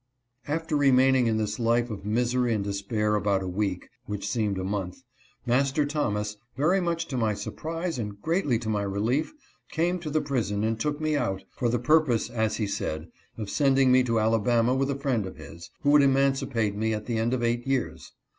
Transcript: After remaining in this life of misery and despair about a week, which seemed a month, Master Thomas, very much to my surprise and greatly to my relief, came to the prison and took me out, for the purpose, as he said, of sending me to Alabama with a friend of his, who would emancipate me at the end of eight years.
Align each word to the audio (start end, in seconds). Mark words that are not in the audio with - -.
After 0.47 0.75
remaining 0.75 1.27
in 1.27 1.37
this 1.37 1.59
life 1.59 1.91
of 1.91 2.07
misery 2.07 2.55
and 2.55 2.63
despair 2.63 3.13
about 3.13 3.43
a 3.43 3.47
week, 3.47 3.87
which 4.07 4.27
seemed 4.27 4.57
a 4.57 4.63
month, 4.63 5.03
Master 5.45 5.85
Thomas, 5.85 6.37
very 6.57 6.81
much 6.81 7.05
to 7.09 7.17
my 7.17 7.35
surprise 7.35 7.99
and 7.99 8.19
greatly 8.19 8.57
to 8.57 8.67
my 8.67 8.81
relief, 8.81 9.31
came 9.69 9.99
to 9.99 10.09
the 10.09 10.19
prison 10.19 10.63
and 10.63 10.79
took 10.79 10.99
me 10.99 11.15
out, 11.15 11.43
for 11.55 11.69
the 11.69 11.77
purpose, 11.77 12.31
as 12.31 12.57
he 12.57 12.65
said, 12.65 13.09
of 13.37 13.51
sending 13.51 13.91
me 13.91 14.01
to 14.01 14.19
Alabama 14.19 14.73
with 14.73 14.89
a 14.89 14.95
friend 14.97 15.27
of 15.27 15.35
his, 15.37 15.69
who 15.81 15.91
would 15.91 16.01
emancipate 16.01 16.75
me 16.75 16.95
at 16.95 17.05
the 17.05 17.19
end 17.19 17.31
of 17.31 17.43
eight 17.43 17.67
years. 17.67 18.11